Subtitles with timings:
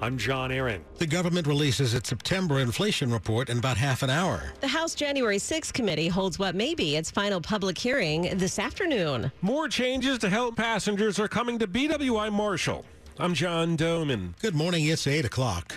[0.00, 0.84] I'm John Aaron.
[0.98, 4.52] The government releases its September inflation report in about half an hour.
[4.60, 9.30] The House January 6 committee holds what may be its final public hearing this afternoon.
[9.40, 12.84] More changes to help passengers are coming to BWI Marshall.
[13.18, 14.34] I'm John Domen.
[14.42, 14.86] Good morning.
[14.86, 15.74] It's 8 o'clock.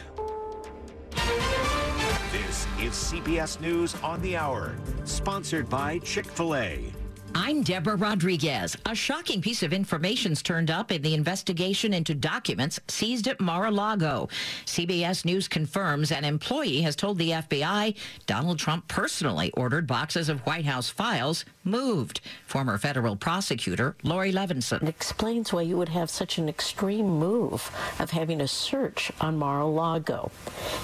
[2.31, 6.91] This is CBS News on the Hour, sponsored by Chick fil A.
[7.33, 8.75] I'm Deborah Rodriguez.
[8.85, 14.29] A shocking piece of information's turned up in the investigation into documents seized at Mar-a-Lago.
[14.65, 17.95] CBS News confirms an employee has told the FBI
[18.25, 22.21] Donald Trump personally ordered boxes of White House files moved.
[22.45, 24.83] Former federal prosecutor Laurie Levenson.
[24.83, 29.37] It explains why you would have such an extreme move of having a search on
[29.37, 30.31] Mar-a-Lago.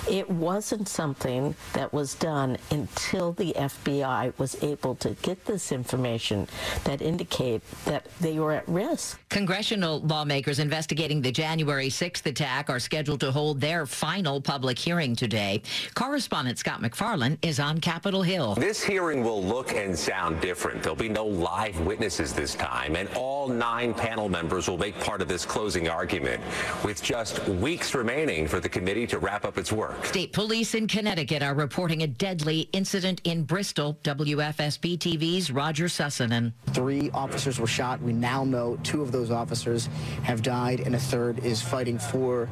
[0.10, 6.33] It wasn't something that was done until the FBI was able to get this information
[6.84, 9.20] that indicate that they were at risk.
[9.30, 15.16] Congressional lawmakers investigating the January 6th attack are scheduled to hold their final public hearing
[15.16, 15.62] today.
[15.94, 18.56] Correspondent Scott MacFarlane is on Capitol Hill.
[18.56, 20.82] This hearing will look and sound different.
[20.84, 25.22] There'll be no live witnesses this time, and all nine panel members will make part
[25.22, 26.42] of this closing argument,
[26.84, 30.06] with just weeks remaining for the committee to wrap up its work.
[30.06, 33.98] State police in Connecticut are reporting a deadly incident in Bristol.
[34.04, 35.88] WFSB TV's Roger
[36.24, 36.54] Sussanen.
[36.68, 38.02] Three officers were shot.
[38.02, 39.88] We now know two of those officers
[40.24, 42.50] have died, and a third is fighting for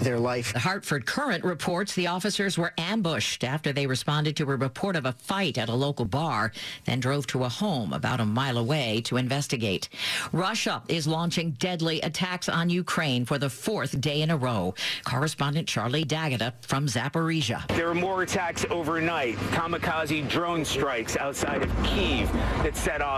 [0.00, 0.52] their life.
[0.52, 5.06] The Hartford Courant reports the officers were ambushed after they responded to a report of
[5.06, 6.52] a fight at a local bar,
[6.84, 9.88] then drove to a home about a mile away to investigate.
[10.32, 14.74] Russia is launching deadly attacks on Ukraine for the fourth day in a row.
[15.04, 17.66] Correspondent Charlie D'Agata from Zaporizhia.
[17.68, 22.32] There were more attacks overnight, kamikaze drone strikes outside of Kiev
[22.62, 23.13] that set off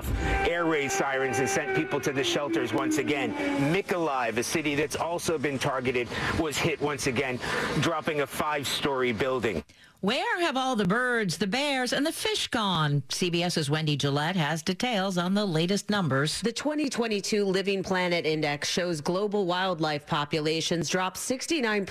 [0.49, 3.33] air raid sirens and sent people to the shelters once again.
[3.73, 6.09] Mykolaiv, a city that's also been targeted,
[6.39, 7.39] was hit once again,
[7.81, 9.63] dropping a five-story building.
[10.07, 13.03] Where have all the birds, the bears, and the fish gone?
[13.09, 16.41] CBS's Wendy Gillette has details on the latest numbers.
[16.43, 21.89] The 2022 Living Planet Index shows global wildlife populations dropped 69%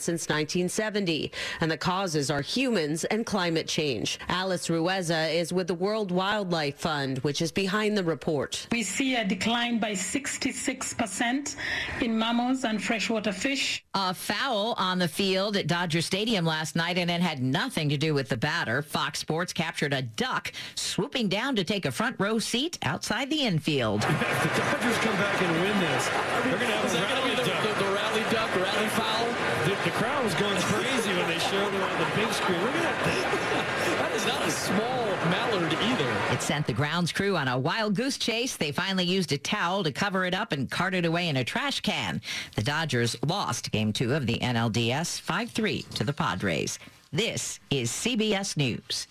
[0.00, 1.30] since 1970,
[1.60, 4.18] and the causes are humans and climate change.
[4.28, 8.66] Alice Ruhweza is with the World Wildlife Fund, which is behind the report.
[8.72, 11.56] We see a decline by 66%
[12.00, 13.84] in mammals and freshwater fish.
[14.00, 17.96] A foul on the field at Dodger Stadium last night, and it had nothing to
[17.96, 18.80] do with the batter.
[18.80, 23.42] Fox Sports captured a duck swooping down to take a front row seat outside the
[23.42, 24.02] infield.
[24.02, 27.62] the Dodgers come back and win this, they're going to have a rally the, duck.
[27.66, 29.26] The, the, rally duck, rally foul.
[29.66, 32.62] The, the, crowd was going crazy when they showed it on the big screen.
[32.62, 33.98] Look at that thing.
[33.98, 36.10] that is not a small mallard either.
[36.30, 38.56] It sent the grounds crew on a wild goose chase.
[38.56, 41.44] They finally used a towel to cover it up and carted it away in a
[41.44, 42.22] trash can.
[42.56, 46.78] The Dodgers lost game two of the NLDS 5-3 to the Padres.
[47.12, 49.06] This is CBS News.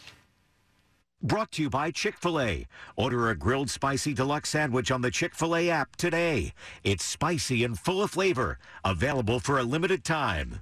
[1.21, 2.65] Brought to you by Chick fil A.
[2.95, 6.53] Order a grilled spicy deluxe sandwich on the Chick fil A app today.
[6.83, 8.57] It's spicy and full of flavor.
[8.83, 10.61] Available for a limited time.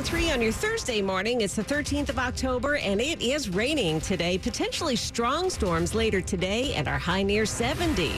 [0.00, 1.42] 803 on your Thursday morning.
[1.42, 4.38] It's the 13th of October, and it is raining today.
[4.38, 8.10] Potentially strong storms later today, and our high near 70.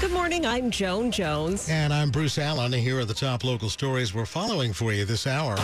[0.00, 0.46] Good morning.
[0.46, 1.68] I'm Joan Jones.
[1.68, 2.72] And I'm Bruce Allen.
[2.72, 5.56] Here are the top local stories we're following for you this hour.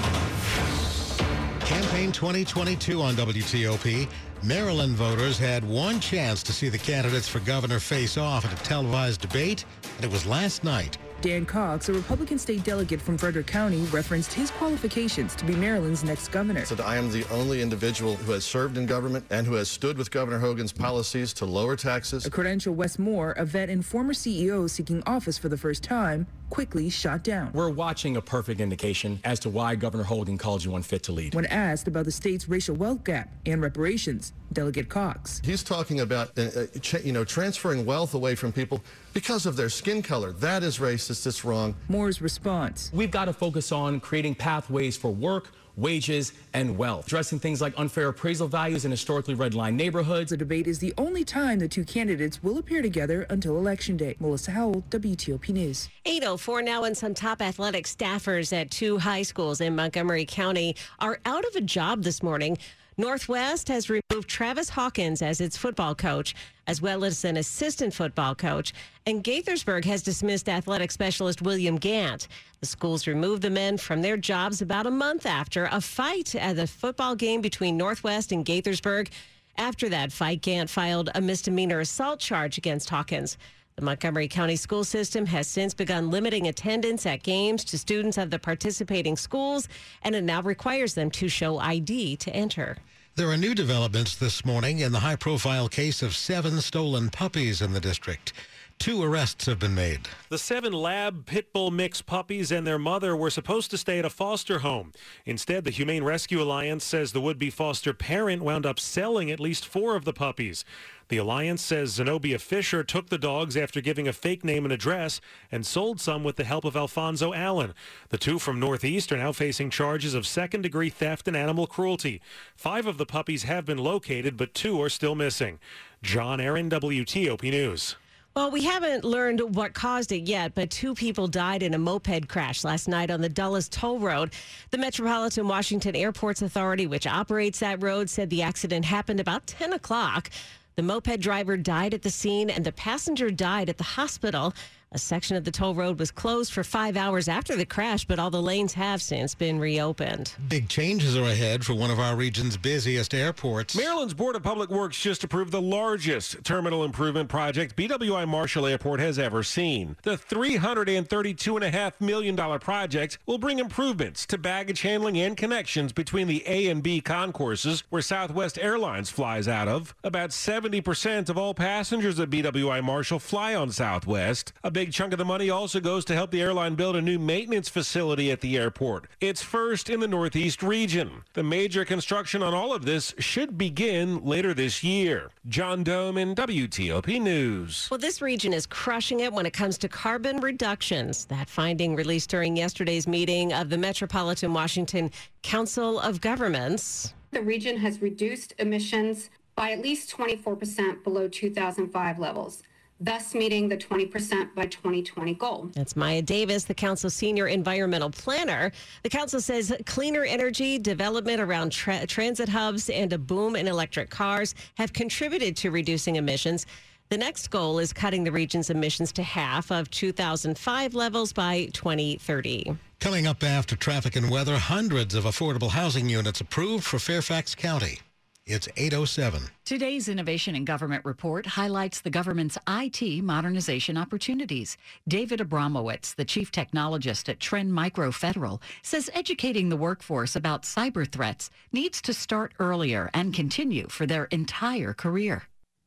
[2.05, 4.07] Campaign 2022 on WTOP.
[4.43, 8.63] Maryland voters had one chance to see the candidates for governor face off at a
[8.63, 9.65] televised debate,
[9.97, 10.99] and it was last night.
[11.25, 16.05] Dan Cox, a Republican state delegate from Frederick County, referenced his qualifications to be Maryland's
[16.05, 16.67] next governor.
[16.67, 19.97] Said I am the only individual who has served in government and who has stood
[19.97, 22.27] with Governor Hogan's policies to lower taxes.
[22.27, 26.27] A credential Wes Moore, a vet and former CEO seeking office for the first time,
[26.51, 27.51] quickly shot down.
[27.55, 31.35] We're watching a perfect indication as to why Governor Hogan called you unfit to lead.
[31.35, 35.43] When asked about the state's racial wealth gap and reparations, Delegate Cox.
[35.45, 36.67] He's talking about, uh,
[37.03, 40.33] you know, transferring wealth away from people because of their skin color.
[40.33, 41.27] That is racist.
[41.27, 41.75] It's wrong.
[41.89, 42.91] Moore's response.
[42.95, 47.75] We've got to focus on creating pathways for work, wages, and wealth, addressing things like
[47.77, 50.31] unfair appraisal values in historically redlined neighborhoods.
[50.31, 54.17] The debate is the only time the two candidates will appear together until Election Day.
[54.21, 55.89] Melissa Howell, WTOP News.
[56.05, 61.19] 804 now, and some top athletic staffers at two high schools in Montgomery County are
[61.27, 62.57] out of a job this morning.
[62.97, 66.35] Northwest has removed Travis Hawkins as its football coach,
[66.69, 68.73] as well as an assistant football coach.
[69.05, 72.29] And Gaithersburg has dismissed athletic specialist William Gant.
[72.61, 76.59] The schools removed the men from their jobs about a month after a fight at
[76.59, 79.09] a football game between Northwest and Gaithersburg.
[79.57, 83.37] After that fight, Gant filed a misdemeanor assault charge against Hawkins.
[83.77, 88.31] The Montgomery County school system has since begun limiting attendance at games to students of
[88.31, 89.69] the participating schools,
[90.03, 92.77] and it now requires them to show ID to enter.
[93.17, 97.61] There are new developments this morning in the high profile case of seven stolen puppies
[97.61, 98.33] in the district.
[98.79, 100.09] Two arrests have been made.
[100.29, 104.05] The seven lab pit bull mix puppies and their mother were supposed to stay at
[104.05, 104.93] a foster home.
[105.25, 109.41] Instead, the Humane Rescue Alliance says the would be foster parent wound up selling at
[109.41, 110.65] least four of the puppies.
[111.09, 115.21] The alliance says Zenobia Fisher took the dogs after giving a fake name and address
[115.53, 117.75] and sold some with the help of Alfonso Allen.
[118.09, 122.21] The two from Northeast are now facing charges of second degree theft and animal cruelty.
[122.57, 125.59] Five of the puppies have been located, but two are still missing.
[126.03, 127.97] John Aaron, WTOP News.
[128.37, 132.27] Well, we haven't learned what caused it yet, but two people died in a moped
[132.27, 134.33] crash last night on the Dulles Toll Road.
[134.71, 139.73] The Metropolitan Washington Airports Authority, which operates that road, said the accident happened about 10
[139.73, 140.31] o'clock.
[140.75, 144.53] The moped driver died at the scene and the passenger died at the hospital.
[144.95, 148.21] A section of the toll road was closed for five hours after the crash, but
[148.21, 150.33] all the lanes have since been reopened.
[150.49, 153.77] Big changes are ahead for one of our region's busiest airports.
[153.77, 159.01] Maryland's Board of Public Works just approved the largest terminal improvement project BWI Marshall Airport
[159.01, 159.97] has ever seen.
[160.05, 166.69] The $332.5 million project will bring improvements to baggage handling and connections between the A
[166.69, 169.93] and B concourses where Southwest Airlines flies out of.
[170.05, 174.53] About 70% of all passengers at BWI Marshall fly on Southwest.
[174.63, 177.19] A big chunk of the money also goes to help the airline build a new
[177.19, 179.07] maintenance facility at the airport.
[179.21, 181.23] It's first in the Northeast region.
[181.35, 185.31] The major construction on all of this should begin later this year.
[185.49, 187.89] John Domen WTOP News.
[187.91, 191.25] Well, this region is crushing it when it comes to carbon reductions.
[191.27, 195.11] That finding released during yesterday's meeting of the Metropolitan Washington
[195.43, 197.15] Council of Governments.
[197.31, 202.63] The region has reduced emissions by at least 24% below 2005 levels
[203.05, 205.71] thus meeting the 20% by 2020 goal.
[205.75, 208.73] That's Maya Davis, the council's senior environmental planner.
[209.03, 214.09] The council says cleaner energy development around tra- transit hubs and a boom in electric
[214.11, 216.67] cars have contributed to reducing emissions.
[217.11, 222.77] The next goal is cutting the region's emissions to half of 2005 levels by 2030.
[223.01, 228.01] Coming up after traffic and weather, hundreds of affordable housing units approved for Fairfax County.
[228.47, 229.41] It's 807.
[229.65, 234.77] Today's Innovation in Government report highlights the government's IT modernization opportunities.
[235.09, 241.11] David Abramowitz, the chief technologist at Trend Micro Federal, says educating the workforce about cyber
[241.11, 245.45] threats needs to start earlier and continue for their entire career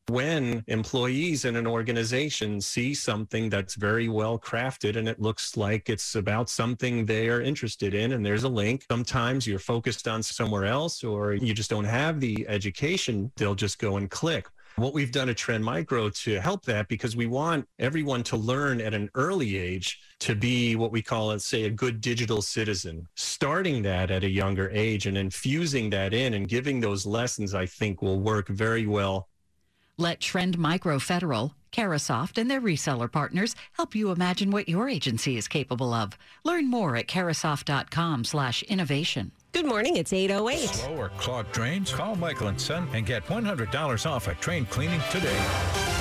[0.08, 5.88] when employees in an organization see something that's very well crafted and it looks like
[5.88, 10.64] it's about something they're interested in and there's a link sometimes you're focused on somewhere
[10.64, 14.46] else or you just don't have the education they'll just go and click
[14.78, 18.80] what we've done at Trend Micro to help that because we want everyone to learn
[18.80, 23.06] at an early age to be what we call, let's say, a good digital citizen.
[23.16, 27.66] Starting that at a younger age and infusing that in and giving those lessons, I
[27.66, 29.27] think will work very well
[29.98, 35.36] let Trend Micro Federal, Carahsoft, and their reseller partners help you imagine what your agency
[35.36, 36.16] is capable of.
[36.44, 39.32] Learn more at carahsoft.com slash innovation.
[39.52, 40.68] Good morning, it's 808.
[40.68, 41.92] Slow or clogged drains?
[41.92, 45.97] Call Michael & Son and get $100 off a train cleaning today.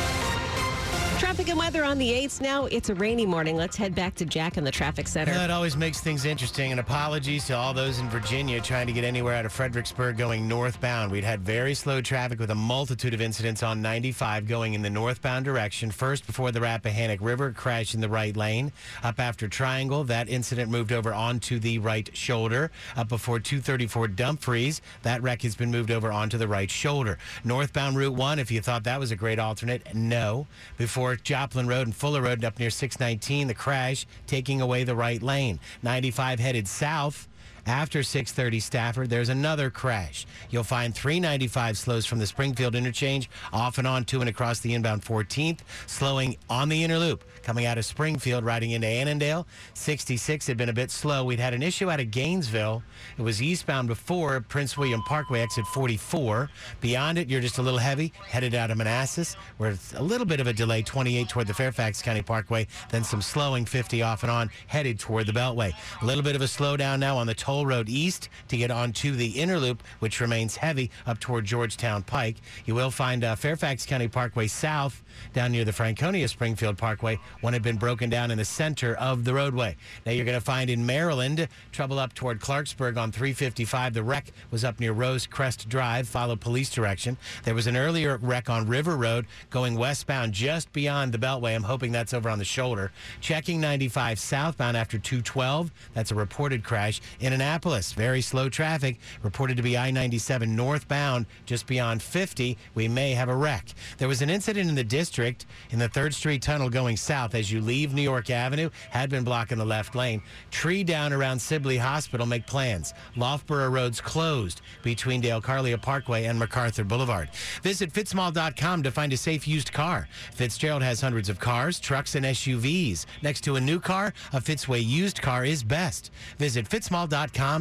[1.56, 2.66] Weather on the 8th now.
[2.66, 3.56] It's a rainy morning.
[3.56, 5.34] Let's head back to Jack in the traffic center.
[5.34, 6.72] That always makes things interesting.
[6.72, 10.48] And apologies to all those in Virginia trying to get anywhere out of Fredericksburg going
[10.48, 11.12] northbound.
[11.12, 14.89] We'd had very slow traffic with a multitude of incidents on 95 going in the
[14.89, 15.92] northbound direction.
[15.92, 18.72] First, before the Rappahannock River, crash in the right lane.
[19.04, 22.72] Up after Triangle, that incident moved over onto the right shoulder.
[22.96, 27.18] Up before 234 Dumfries, that wreck has been moved over onto the right shoulder.
[27.44, 30.48] Northbound Route 1, if you thought that was a great alternate, no.
[30.77, 33.46] Before Joplin Road and Fuller Road up near 619.
[33.46, 35.60] The crash taking away the right lane.
[35.84, 37.27] 95 headed south
[37.67, 40.25] after 630 Stafford, there's another crash.
[40.50, 44.74] You'll find 395 slows from the Springfield interchange off and on to and across the
[44.74, 49.47] inbound 14th, slowing on the inner loop coming out of Springfield, riding into Annandale.
[49.74, 51.24] 66 had been a bit slow.
[51.24, 52.83] We'd had an issue out of Gainesville.
[53.17, 56.50] It was eastbound before Prince William Parkway, exit 44.
[56.81, 60.25] Beyond it, you're just a little heavy, headed out of Manassas, where it's a little
[60.25, 64.24] bit of a delay, 28 toward the Fairfax County Parkway, then some slowing, 50 off
[64.24, 65.71] and on, headed toward the Beltway.
[66.01, 69.15] A little bit of a slowdown now on the toll Road east to get onto
[69.15, 72.37] the inner loop, which remains heavy up toward Georgetown Pike.
[72.65, 77.19] You will find uh, Fairfax County Parkway south down near the Franconia Springfield Parkway.
[77.41, 79.75] One had been broken down in the center of the roadway.
[80.05, 83.93] Now you're going to find in Maryland trouble up toward Clarksburg on 355.
[83.93, 87.17] The wreck was up near Rose Crest Drive, follow police direction.
[87.43, 91.55] There was an earlier wreck on River Road going westbound just beyond the Beltway.
[91.55, 92.91] I'm hoping that's over on the shoulder.
[93.21, 95.71] Checking 95 southbound after 212.
[95.93, 97.01] That's a reported crash.
[97.19, 102.58] In Annapolis, very slow traffic reported to be I 97 northbound just beyond 50.
[102.75, 103.70] We may have a wreck.
[103.98, 107.50] There was an incident in the district in the 3rd Street tunnel going south as
[107.50, 110.22] you leave New York Avenue, had been blocking the left lane.
[110.51, 112.94] Tree down around Sibley Hospital, make plans.
[113.16, 117.30] Loughborough Road's closed between Dalecarlia Parkway and MacArthur Boulevard.
[117.63, 120.10] Visit fitzmall.com to find a safe used car.
[120.34, 123.06] Fitzgerald has hundreds of cars, trucks, and SUVs.
[123.22, 126.12] Next to a new car, a Fitzway used car is best.
[126.39, 126.68] Visit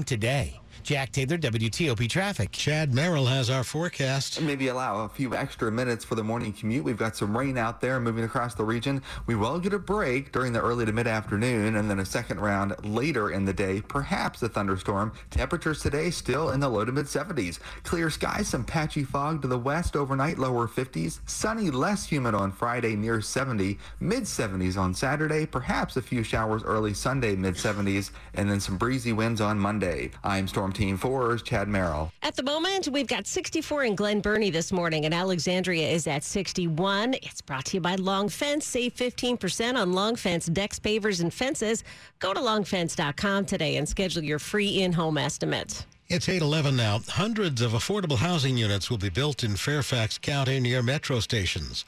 [0.04, 0.60] today.
[0.86, 2.52] Jack Taylor, WTOP Traffic.
[2.52, 4.40] Chad Merrill has our forecast.
[4.40, 6.84] Maybe allow a few extra minutes for the morning commute.
[6.84, 9.02] We've got some rain out there moving across the region.
[9.26, 12.38] We will get a break during the early to mid afternoon and then a second
[12.38, 15.12] round later in the day, perhaps a thunderstorm.
[15.28, 17.58] Temperatures today still in the low to mid 70s.
[17.82, 21.18] Clear skies, some patchy fog to the west overnight, lower 50s.
[21.26, 23.76] Sunny, less humid on Friday, near 70.
[23.98, 28.78] Mid 70s on Saturday, perhaps a few showers early Sunday, mid 70s, and then some
[28.78, 30.12] breezy winds on Monday.
[30.22, 32.12] I'm Storm Team 4's Chad Merrill.
[32.22, 36.22] At the moment, we've got 64 in Glen Burnie this morning, and Alexandria is at
[36.22, 37.14] 61.
[37.14, 38.66] It's brought to you by Long Fence.
[38.66, 41.82] Save 15% on Long Fence decks, pavers, and fences.
[42.18, 45.86] Go to longfence.com today and schedule your free in-home estimate.
[46.08, 47.00] It's 811 now.
[47.08, 51.86] Hundreds of affordable housing units will be built in Fairfax County near metro stations.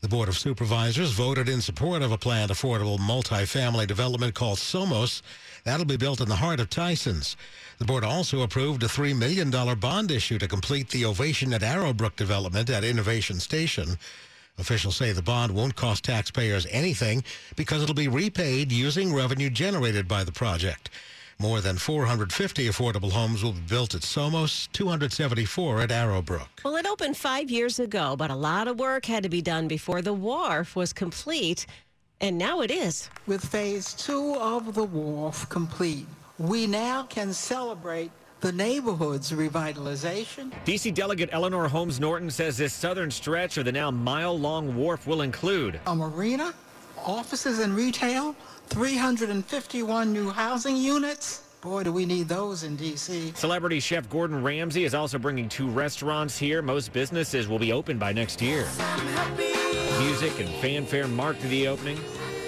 [0.00, 5.20] The Board of Supervisors voted in support of a planned affordable multifamily development called Somos.
[5.64, 7.36] That'll be built in the heart of Tysons.
[7.78, 12.16] The board also approved a $3 million bond issue to complete the Ovation at Arrowbrook
[12.16, 13.98] development at Innovation Station.
[14.58, 17.24] Officials say the bond won't cost taxpayers anything
[17.56, 20.90] because it'll be repaid using revenue generated by the project.
[21.40, 26.60] More than 450 affordable homes will be built at Somos, 274 at Arrowbrook.
[26.62, 29.66] Well, it opened five years ago, but a lot of work had to be done
[29.66, 31.64] before the wharf was complete,
[32.20, 33.08] and now it is.
[33.26, 36.06] With phase two of the wharf complete,
[36.38, 38.10] we now can celebrate
[38.40, 40.50] the neighborhood's revitalization.
[40.64, 45.06] DC Delegate Eleanor Holmes Norton says this southern stretch of the now mile long wharf
[45.06, 46.54] will include a marina,
[47.04, 48.34] offices and retail,
[48.68, 51.42] 351 new housing units.
[51.60, 53.32] Boy, do we need those in D.C.
[53.34, 56.62] Celebrity chef Gordon Ramsay is also bringing two restaurants here.
[56.62, 58.66] Most businesses will be open by next year.
[60.00, 62.00] Music and fanfare marked the opening.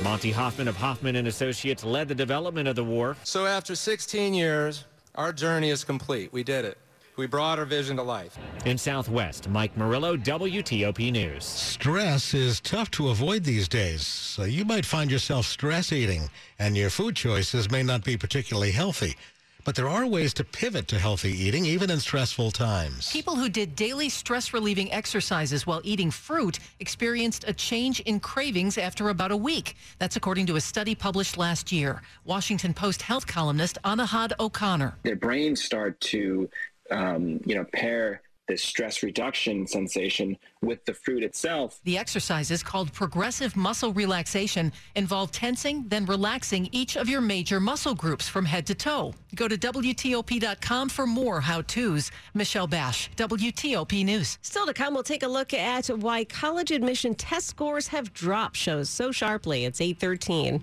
[0.02, 3.20] Monty Hoffman of Hoffman and Associates led the development of the wharf.
[3.24, 4.84] So after 16 years,
[5.16, 6.32] our journey is complete.
[6.32, 6.78] We did it.
[7.16, 8.38] We brought our vision to life.
[8.64, 11.44] In Southwest, Mike Murillo, WTOP News.
[11.44, 16.74] Stress is tough to avoid these days, so you might find yourself stress eating, and
[16.74, 19.14] your food choices may not be particularly healthy.
[19.64, 23.10] But there are ways to pivot to healthy eating, even in stressful times.
[23.12, 28.76] People who did daily stress relieving exercises while eating fruit experienced a change in cravings
[28.76, 29.76] after about a week.
[29.98, 32.02] That's according to a study published last year.
[32.24, 34.96] Washington Post health columnist Anahad O'Connor.
[35.04, 36.50] Their brains start to,
[36.90, 41.80] um, you know, pair this stress reduction sensation with the fruit itself.
[41.84, 47.94] The exercises called progressive muscle relaxation involve tensing, then relaxing each of your major muscle
[47.94, 49.14] groups from head to toe.
[49.34, 52.10] Go to WTOP.com for more how to's.
[52.34, 54.38] Michelle Basch, WTOP News.
[54.42, 58.56] Still to come, we'll take a look at why college admission test scores have dropped,
[58.56, 59.64] shows so sharply.
[59.64, 60.62] It's 813.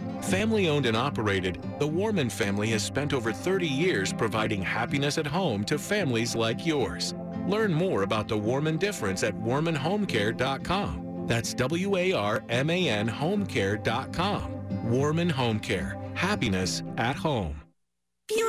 [0.23, 5.25] Family owned and operated, the Warman family has spent over 30 years providing happiness at
[5.25, 7.15] home to families like yours.
[7.47, 11.25] Learn more about the Warman difference at warmanhomecare.com.
[11.27, 14.89] That's W A R M A N homecare.com.
[14.89, 15.97] Warman Home Care.
[16.13, 17.61] Happiness at home.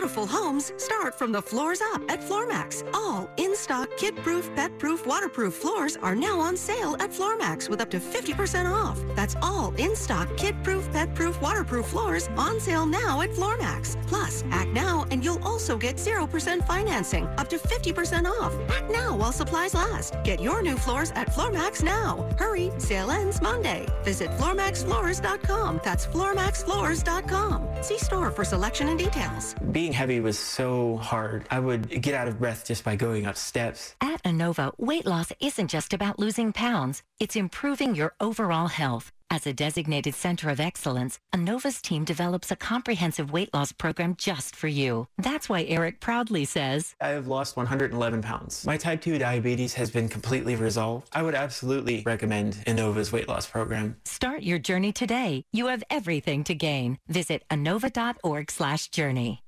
[0.02, 2.82] Beautiful homes start from the floors up at Floormax.
[2.92, 8.00] All in-stock kid-proof, pet-proof, waterproof floors are now on sale at Floormax with up to
[8.00, 8.99] 50% off.
[9.14, 13.97] That's all in-stock kid-proof, pet-proof, waterproof floors on sale now at Floormax.
[14.09, 18.52] Plus, act now and you'll also get 0% financing, up to 50% off.
[18.71, 20.16] Act now while supplies last.
[20.25, 22.28] Get your new floors at Floormax now.
[22.40, 23.87] Hurry, sale ends Monday.
[24.02, 25.80] Visit FloorMaxFloors.com.
[25.85, 27.68] That's FloorMaxFloors.com.
[27.82, 29.54] See store for selection and details.
[29.71, 31.46] Being heavy was so hard.
[31.50, 33.94] I would get out of breath just by going up steps.
[34.00, 37.02] At Inova, weight loss isn't just about losing pounds.
[37.20, 39.12] It's improving your overall health.
[39.32, 44.54] As a designated center of excellence, Inova's team develops a comprehensive weight loss program just
[44.54, 45.06] for you.
[45.16, 48.66] That's why Eric proudly says, I have lost 111 pounds.
[48.66, 51.08] My type 2 diabetes has been completely resolved.
[51.14, 53.96] I would absolutely recommend Inova's weight loss program.
[54.04, 55.46] Start your journey today.
[55.50, 56.99] You have everything to gain.
[57.08, 59.42] Visit inova.org slash journey.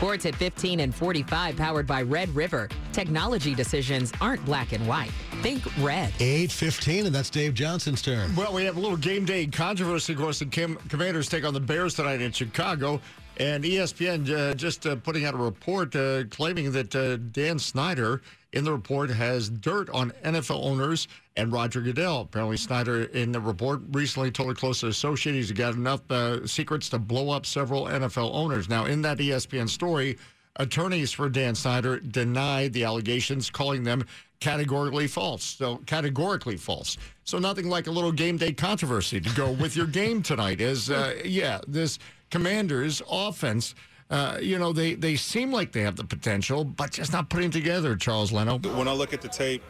[0.00, 2.70] Sports at 15 and 45 powered by Red River.
[2.90, 5.10] Technology decisions aren't black and white.
[5.42, 6.10] Think red.
[6.14, 8.34] 8.15, and that's Dave Johnson's turn.
[8.34, 10.14] Well, we have a little game day controversy.
[10.14, 12.98] Of course, the Kim- Commanders take on the Bears tonight in Chicago.
[13.36, 18.22] And ESPN uh, just uh, putting out a report uh, claiming that uh, Dan Snyder
[18.52, 22.22] in the report has dirt on NFL owners and Roger Goodell.
[22.22, 26.88] Apparently, Snyder in the report recently told a close associate he's got enough uh, secrets
[26.90, 28.68] to blow up several NFL owners.
[28.68, 30.18] Now, in that ESPN story,
[30.56, 34.04] attorneys for Dan Snyder denied the allegations, calling them
[34.40, 35.44] categorically false.
[35.44, 36.96] So categorically false.
[37.24, 40.60] So nothing like a little game day controversy to go with your game tonight.
[40.60, 41.98] Is uh, yeah, this
[42.30, 43.74] Commanders offense.
[44.10, 47.50] Uh, you know, they, they seem like they have the potential, but just not putting
[47.50, 48.58] together, Charles Leno.
[48.58, 49.62] When I look at the tape,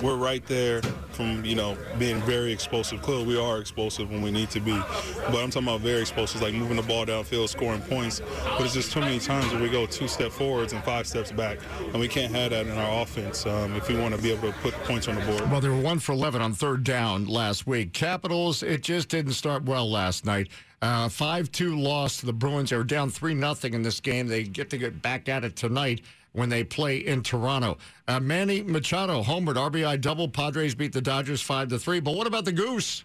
[0.00, 3.02] we're right there from, you know, being very explosive.
[3.02, 4.72] Clearly, we are explosive when we need to be.
[4.72, 8.20] But I'm talking about very explosive, like moving the ball downfield, scoring points.
[8.44, 11.32] But it's just too many times where we go two step forwards and five steps
[11.32, 11.58] back.
[11.80, 14.52] And we can't have that in our offense um, if we want to be able
[14.52, 15.50] to put points on the board.
[15.50, 17.92] Well, they were one for 11 on third down last week.
[17.92, 20.48] Capitals, it just didn't start well last night.
[20.82, 22.70] Uh, 5-2 loss to the Bruins.
[22.70, 24.26] They were down 3-0 in this game.
[24.26, 27.78] They get to get back at it tonight when they play in Toronto.
[28.08, 30.28] Uh, Manny Machado homered RBI double.
[30.28, 32.02] Padres beat the Dodgers 5-3.
[32.02, 33.04] But what about the Goose?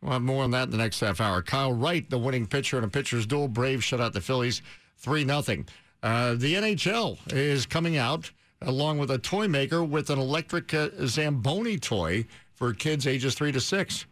[0.00, 1.42] We'll have more on that in the next half hour.
[1.42, 3.48] Kyle Wright, the winning pitcher in a pitcher's duel.
[3.48, 4.62] Braves shut out the Phillies
[5.04, 5.66] 3-0.
[6.04, 8.30] Uh, the NHL is coming out
[8.62, 13.50] along with a toy maker with an electric uh, Zamboni toy for kids ages 3
[13.50, 14.06] to 6.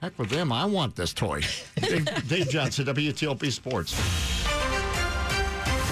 [0.00, 0.50] Heck with them.
[0.50, 1.42] I want this toy.
[1.76, 3.94] Dave, Dave Johnson, WTOP Sports.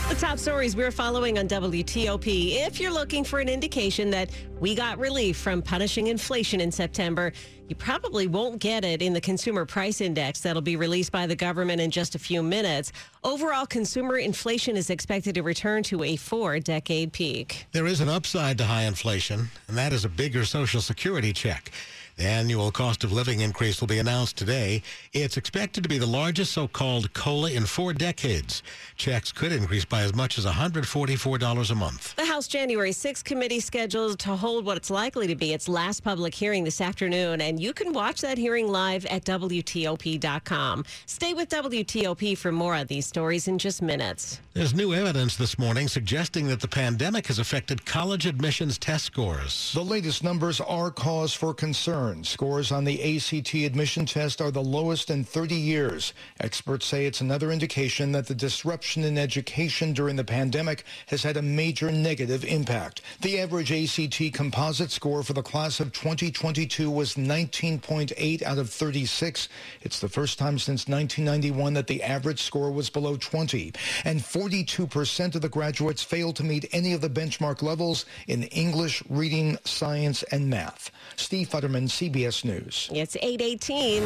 [0.08, 2.66] The top stories we're following on WTOP.
[2.66, 7.30] If you're looking for an indication that we got relief from punishing inflation in September,
[7.68, 11.36] you probably won't get it in the Consumer Price Index that'll be released by the
[11.36, 12.90] government in just a few minutes.
[13.22, 17.66] Overall, consumer inflation is expected to return to a four decade peak.
[17.72, 21.70] There is an upside to high inflation, and that is a bigger Social Security check.
[22.18, 24.82] The annual cost of living increase will be announced today.
[25.12, 28.64] It's expected to be the largest so-called COLA in four decades.
[28.96, 32.16] Checks could increase by as much as $144 a month.
[32.16, 36.02] The House January 6th committee scheduled to hold what it's likely to be its last
[36.02, 40.84] public hearing this afternoon, and you can watch that hearing live at WTOP.com.
[41.06, 44.40] Stay with WTOP for more on these stories in just minutes.
[44.54, 49.70] There's new evidence this morning suggesting that the pandemic has affected college admissions test scores.
[49.72, 52.07] The latest numbers are cause for concern.
[52.08, 56.14] Scores on the ACT admission test are the lowest in 30 years.
[56.40, 61.36] Experts say it's another indication that the disruption in education during the pandemic has had
[61.36, 63.02] a major negative impact.
[63.20, 69.48] The average ACT composite score for the class of 2022 was 19.8 out of 36.
[69.82, 73.72] It's the first time since 1991 that the average score was below 20.
[74.06, 79.02] And 42% of the graduates failed to meet any of the benchmark levels in English,
[79.10, 80.90] reading, science, and math.
[81.16, 82.88] Steve Futterman, CBS News.
[82.92, 84.02] It's 818.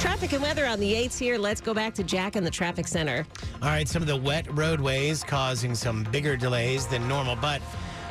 [0.00, 1.38] Traffic and weather on the 8s here.
[1.38, 3.26] Let's go back to Jack in the traffic center.
[3.62, 7.62] All right, some of the wet roadways causing some bigger delays than normal, but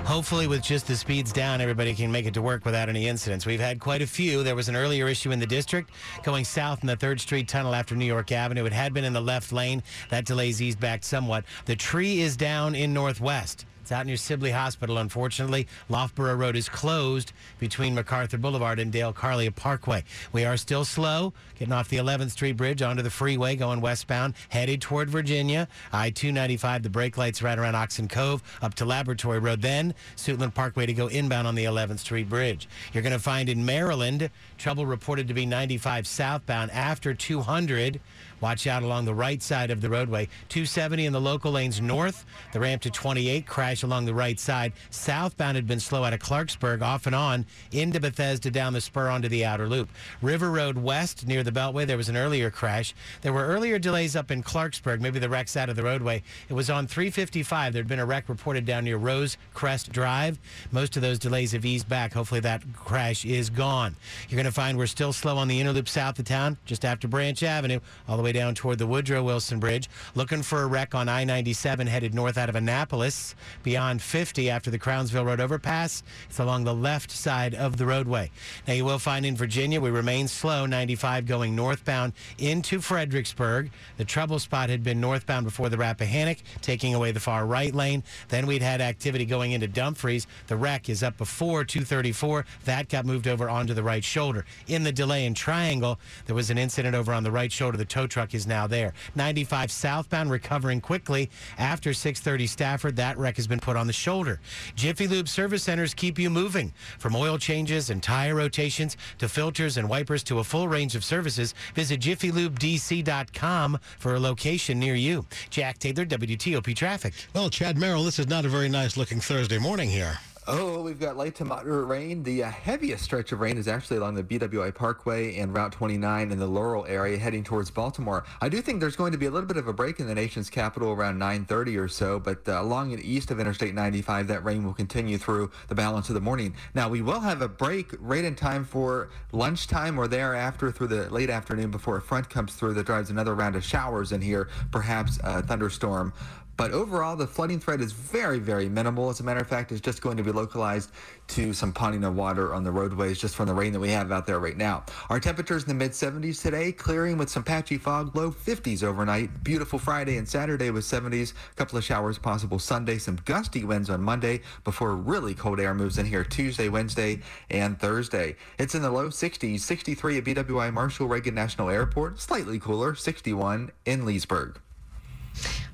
[0.06, 3.46] hopefully with just the speeds down, everybody can make it to work without any incidents.
[3.46, 4.42] We've had quite a few.
[4.42, 5.92] There was an earlier issue in the district
[6.24, 8.66] going south in the 3rd Street tunnel after New York Avenue.
[8.66, 9.84] It had been in the left lane.
[10.10, 11.46] That delay's eased back somewhat.
[11.66, 13.68] The tree is down in Northwest.
[13.90, 15.68] It's out near Sibley Hospital, unfortunately.
[15.90, 20.04] Loughborough Road is closed between MacArthur Boulevard and Dalecarlia Parkway.
[20.32, 24.36] We are still slow, getting off the 11th Street Bridge onto the freeway, going westbound,
[24.50, 25.68] headed toward Virginia.
[25.92, 30.54] I 295, the brake lights right around Oxon Cove, up to Laboratory Road, then Suitland
[30.54, 32.70] Parkway to go inbound on the 11th Street Bridge.
[32.94, 38.00] You're going to find in Maryland, trouble reported to be 95 southbound after 200.
[38.42, 40.28] Watch out along the right side of the roadway.
[40.50, 42.26] 270 in the local lanes north.
[42.54, 44.74] The ramp to 28 crash along the right side.
[44.90, 49.10] Southbound had been slow out of Clarksburg, off and on, into Bethesda, down the spur
[49.10, 49.90] onto the outer loop.
[50.22, 52.94] River Road west near the Beltway, there was an earlier crash.
[53.22, 55.02] There were earlier delays up in Clarksburg.
[55.02, 56.24] Maybe the wreck's out of the roadway.
[56.48, 57.74] It was on 355.
[57.74, 60.40] There'd been a wreck reported down near Rose Crest Drive.
[60.72, 62.14] Most of those delays have eased back.
[62.14, 63.96] Hopefully that crash is gone.
[64.28, 66.86] You're going to find we're still slow on the inner loop south of town, just
[66.86, 69.90] after Branch Avenue, all the way down toward the Woodrow Wilson Bridge.
[70.16, 73.36] Looking for a wreck on I 97 headed north out of Annapolis.
[73.64, 76.04] Beyond 50 after the Crownsville Road overpass.
[76.30, 78.32] It's along the left side of the roadway.
[78.68, 83.72] Now, you will find in Virginia, we remain slow, 95 going northbound into Fredericksburg.
[83.98, 88.04] The trouble spot had been northbound before the Rappahannock, taking away the far right lane.
[88.28, 90.28] Then we'd had activity going into Dumfries.
[90.48, 92.46] The wreck is up before 234.
[92.66, 94.46] That got moved over onto the right shoulder.
[94.68, 97.78] In the delay in Triangle, there was an incident over on the right shoulder.
[97.78, 98.94] The tow truck is now there.
[99.16, 102.96] 95 southbound recovering quickly after 630 Stafford.
[102.96, 104.40] That wreck has been put on the shoulder.
[104.76, 106.74] Jiffy Lube service centers keep you moving.
[106.98, 111.04] From oil changes and tire rotations to filters and wipers to a full range of
[111.04, 115.26] services, visit jiffylubedc.com for a location near you.
[115.50, 117.14] Jack Taylor, WTOP Traffic.
[117.34, 120.20] Well, Chad Merrill, this is not a very nice looking Thursday morning here.
[120.52, 122.24] Oh, we've got light to moderate rain.
[122.24, 126.32] The uh, heaviest stretch of rain is actually along the BWI Parkway and Route 29
[126.32, 128.26] in the Laurel area heading towards Baltimore.
[128.42, 130.16] I do think there's going to be a little bit of a break in the
[130.16, 134.44] nation's capital around 9:30 or so, but uh, along and east of Interstate 95, that
[134.44, 136.56] rain will continue through the balance of the morning.
[136.74, 141.12] Now, we will have a break right in time for lunchtime or thereafter through the
[141.12, 144.50] late afternoon before a front comes through that drives another round of showers in here,
[144.72, 146.12] perhaps a thunderstorm.
[146.60, 149.10] But overall, the flooding threat is very, very minimal.
[149.10, 150.92] As a matter of fact, it's just going to be localized
[151.30, 154.12] to some ponding of water on the roadways just from the rain that we have
[154.12, 154.84] out there right now.
[155.10, 159.42] Our temperatures in the mid 70s today, clearing with some patchy fog, low 50s overnight.
[159.42, 163.90] Beautiful Friday and Saturday with 70s, a couple of showers possible Sunday, some gusty winds
[163.90, 168.36] on Monday before really cold air moves in here Tuesday, Wednesday, and Thursday.
[168.58, 173.72] It's in the low 60s, 63 at BWI Marshall Reagan National Airport, slightly cooler, 61
[173.86, 174.60] in Leesburg.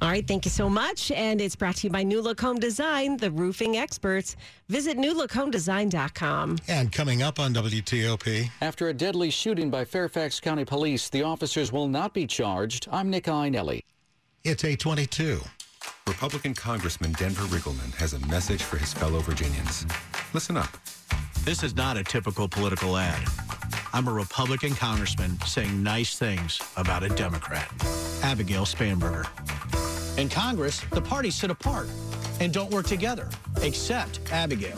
[0.02, 1.12] All right, thank you so much.
[1.12, 4.36] And it's brought to you by New Look Home Design, the roofing experts.
[4.70, 6.58] Visit newlookhomedesign.com.
[6.68, 8.50] And coming up on WTOP.
[8.62, 12.88] After a deadly shooting by Fairfax County Police, the officers will not be charged.
[12.92, 13.82] I'm Nick Iannelli.
[14.44, 15.40] It's 822.
[16.08, 19.86] Republican Congressman Denver Riggleman has a message for his fellow Virginians.
[20.34, 20.70] Listen up.
[21.44, 23.28] This is not a typical political ad.
[23.94, 27.72] I'm a Republican congressman saying nice things about a Democrat,
[28.24, 29.26] Abigail Spanberger.
[30.18, 31.90] In Congress, the parties sit apart
[32.40, 33.28] and don't work together,
[33.62, 34.78] except Abigail.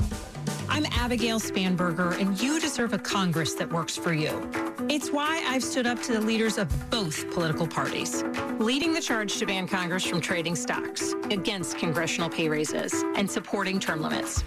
[0.68, 4.50] I'm Abigail Spanberger, and you deserve a Congress that works for you.
[4.90, 8.24] It's why I've stood up to the leaders of both political parties,
[8.58, 13.80] leading the charge to ban Congress from trading stocks, against congressional pay raises, and supporting
[13.80, 14.44] term limits.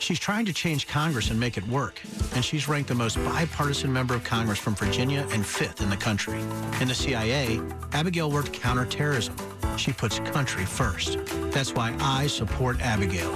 [0.00, 2.00] She's trying to change Congress and make it work,
[2.34, 5.96] and she's ranked the most bipartisan member of Congress from Virginia and fifth in the
[5.96, 6.40] country.
[6.80, 7.60] In the CIA,
[7.92, 9.36] Abigail worked counterterrorism.
[9.76, 11.18] She puts country first.
[11.50, 13.32] That's why I support Abigail.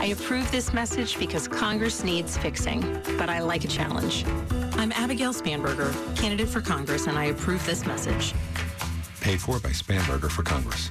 [0.00, 2.80] I approve this message because Congress needs fixing,
[3.18, 4.24] but I like a challenge.
[4.72, 8.34] I'm Abigail Spanberger, candidate for Congress, and I approve this message.
[9.20, 10.90] Paid for by Spanberger for Congress.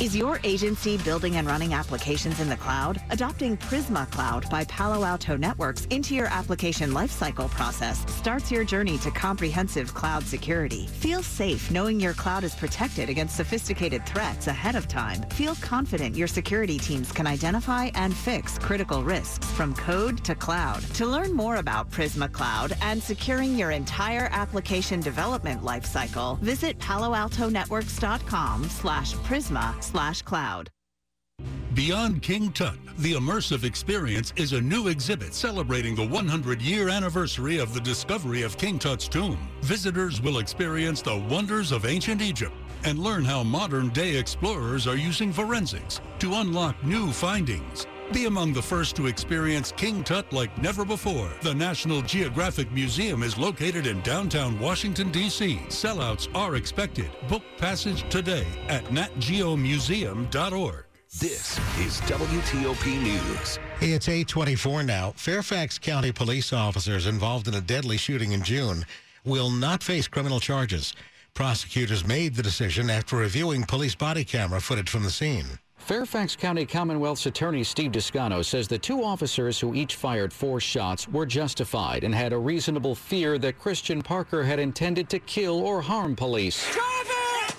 [0.00, 3.02] Is your agency building and running applications in the cloud?
[3.10, 8.96] Adopting Prisma Cloud by Palo Alto Networks into your application lifecycle process starts your journey
[8.98, 10.86] to comprehensive cloud security.
[10.86, 15.20] Feel safe knowing your cloud is protected against sophisticated threats ahead of time.
[15.30, 20.80] Feel confident your security teams can identify and fix critical risks from code to cloud.
[20.94, 28.62] To learn more about Prisma Cloud and securing your entire application development lifecycle, visit paloaltonetworks.com
[28.62, 30.70] slash Prisma slash cloud.
[31.74, 37.72] Beyond King Tut, the immersive experience is a new exhibit celebrating the 100-year anniversary of
[37.72, 39.38] the discovery of King Tut's tomb.
[39.62, 45.32] Visitors will experience the wonders of ancient Egypt and learn how modern-day explorers are using
[45.32, 47.86] forensics to unlock new findings.
[48.12, 51.30] Be among the first to experience King Tut like never before.
[51.42, 55.60] The National Geographic Museum is located in downtown Washington, D.C.
[55.68, 57.10] Sellouts are expected.
[57.28, 60.84] Book passage today at natgeomuseum.org.
[61.20, 63.58] This is WTOP News.
[63.80, 65.12] It's 824 now.
[65.16, 68.86] Fairfax County police officers involved in a deadly shooting in June
[69.24, 70.94] will not face criminal charges.
[71.34, 75.58] Prosecutors made the decision after reviewing police body camera footage from the scene.
[75.78, 81.08] Fairfax County Commonwealth's attorney Steve Descano says the two officers who each fired four shots
[81.08, 85.80] were justified and had a reasonable fear that Christian Parker had intended to kill or
[85.80, 86.62] harm police.
[86.70, 87.56] Traffic!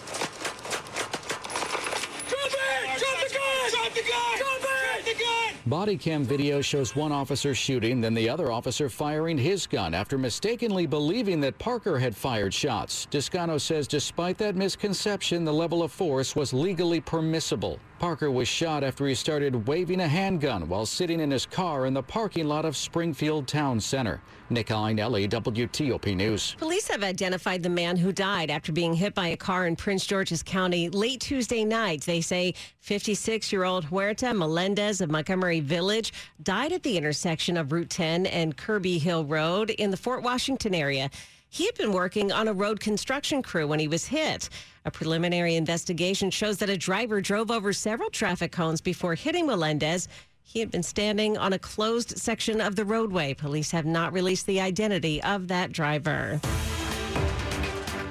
[2.27, 2.99] Traffic!
[2.99, 3.69] Drop the gun!
[3.71, 4.37] Drop the gun!
[4.37, 5.55] Drop the gun!
[5.65, 10.19] Body cam video shows one officer shooting, then the other officer firing his gun after
[10.19, 13.07] mistakenly believing that Parker had fired shots.
[13.09, 17.79] Descano says despite that misconception, the level of force was legally permissible.
[17.99, 21.93] Parker was shot after he started waving a handgun while sitting in his car in
[21.93, 24.21] the parking lot of Springfield Town Center.
[24.49, 26.55] Nick Iannelli, WTOP News.
[26.57, 30.05] Police have identified the man who died after being hit by a car in Prince
[30.05, 32.01] George's County late Tuesday night.
[32.01, 37.73] They say 56 year old Huerta Melendez of Montgomery Village died at the intersection of
[37.73, 41.09] Route 10 and Kirby Hill Road in the Fort Washington area.
[41.51, 44.49] He had been working on a road construction crew when he was hit.
[44.85, 50.07] A preliminary investigation shows that a driver drove over several traffic cones before hitting Melendez.
[50.43, 53.33] He had been standing on a closed section of the roadway.
[53.33, 56.39] Police have not released the identity of that driver.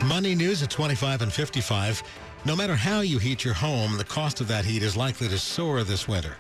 [0.05, 2.03] Money news at 25 and 55.
[2.44, 5.38] No matter how you heat your home, the cost of that heat is likely to
[5.38, 6.37] soar this winter.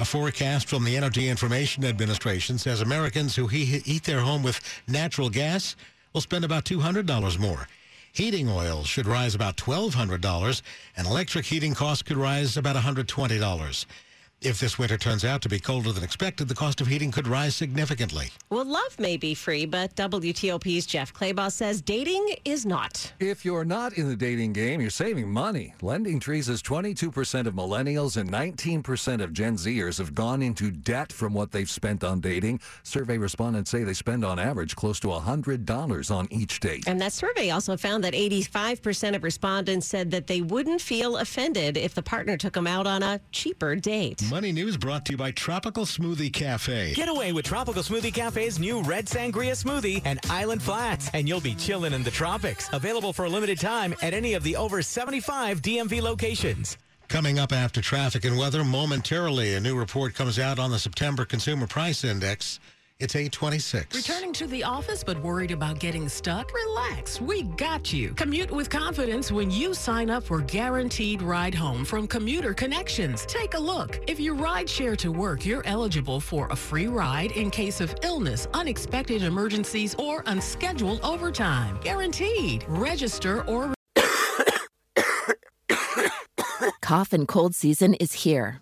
[0.00, 5.30] A forecast from the Energy Information Administration says Americans who heat their home with natural
[5.30, 5.76] gas
[6.12, 7.66] will spend about $200 more.
[8.12, 10.62] Heating oil should rise about $1,200,
[10.96, 13.86] and electric heating costs could rise about $120.
[14.44, 17.28] If this winter turns out to be colder than expected, the cost of heating could
[17.28, 18.30] rise significantly.
[18.50, 23.12] Well, love may be free, but WTOP's Jeff Clabaugh says dating is not.
[23.20, 25.74] If you're not in the dating game, you're saving money.
[25.80, 31.12] Lending Trees says 22% of millennials and 19% of Gen Zers have gone into debt
[31.12, 32.58] from what they've spent on dating.
[32.82, 36.82] Survey respondents say they spend on average close to $100 on each date.
[36.88, 41.76] And that survey also found that 85% of respondents said that they wouldn't feel offended
[41.76, 44.31] if the partner took them out on a cheaper date.
[44.32, 46.94] Money News brought to you by Tropical Smoothie Cafe.
[46.94, 51.42] Get away with Tropical Smoothie Cafe's new Red Sangria Smoothie and Island Flats, and you'll
[51.42, 52.70] be chilling in the tropics.
[52.72, 56.78] Available for a limited time at any of the over 75 DMV locations.
[57.08, 61.26] Coming up after traffic and weather momentarily, a new report comes out on the September
[61.26, 62.58] Consumer Price Index.
[63.02, 63.96] It's 826.
[63.96, 66.54] Returning to the office but worried about getting stuck?
[66.54, 68.10] Relax, we got you.
[68.14, 73.26] Commute with confidence when you sign up for Guaranteed Ride Home from Commuter Connections.
[73.26, 73.98] Take a look.
[74.06, 77.92] If you ride share to work, you're eligible for a free ride in case of
[78.04, 81.80] illness, unexpected emergencies, or unscheduled overtime.
[81.82, 82.64] Guaranteed.
[82.68, 83.74] Register or
[86.80, 88.61] Cough and cold season is here.